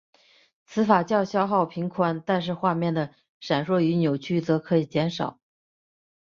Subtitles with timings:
[0.65, 5.39] 此法较消耗频宽但是画面的闪烁与扭曲则可以减少。